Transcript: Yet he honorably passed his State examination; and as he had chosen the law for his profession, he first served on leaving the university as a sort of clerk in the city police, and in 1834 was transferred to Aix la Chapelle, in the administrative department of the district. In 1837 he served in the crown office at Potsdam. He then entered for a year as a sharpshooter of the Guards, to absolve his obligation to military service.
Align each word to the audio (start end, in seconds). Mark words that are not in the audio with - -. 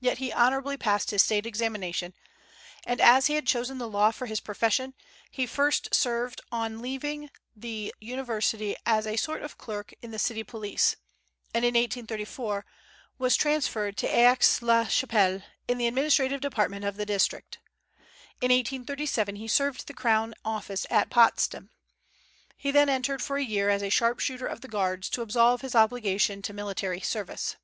Yet 0.00 0.18
he 0.18 0.32
honorably 0.32 0.76
passed 0.76 1.12
his 1.12 1.22
State 1.22 1.46
examination; 1.46 2.14
and 2.84 3.00
as 3.00 3.26
he 3.28 3.34
had 3.34 3.46
chosen 3.46 3.78
the 3.78 3.88
law 3.88 4.10
for 4.10 4.26
his 4.26 4.40
profession, 4.40 4.92
he 5.30 5.46
first 5.46 5.94
served 5.94 6.40
on 6.50 6.82
leaving 6.82 7.30
the 7.54 7.94
university 8.00 8.74
as 8.84 9.06
a 9.06 9.14
sort 9.14 9.40
of 9.44 9.58
clerk 9.58 9.94
in 10.02 10.10
the 10.10 10.18
city 10.18 10.42
police, 10.42 10.96
and 11.54 11.64
in 11.64 11.74
1834 11.74 12.66
was 13.18 13.36
transferred 13.36 13.96
to 13.98 14.08
Aix 14.08 14.62
la 14.62 14.86
Chapelle, 14.88 15.42
in 15.68 15.78
the 15.78 15.86
administrative 15.86 16.40
department 16.40 16.84
of 16.84 16.96
the 16.96 17.06
district. 17.06 17.58
In 18.40 18.48
1837 18.50 19.36
he 19.36 19.46
served 19.46 19.82
in 19.82 19.84
the 19.86 19.94
crown 19.94 20.34
office 20.44 20.86
at 20.90 21.08
Potsdam. 21.08 21.70
He 22.56 22.72
then 22.72 22.88
entered 22.88 23.22
for 23.22 23.36
a 23.36 23.44
year 23.44 23.70
as 23.70 23.84
a 23.84 23.90
sharpshooter 23.90 24.46
of 24.48 24.60
the 24.60 24.66
Guards, 24.66 25.08
to 25.10 25.22
absolve 25.22 25.60
his 25.60 25.76
obligation 25.76 26.42
to 26.42 26.52
military 26.52 26.98
service. 27.00 27.54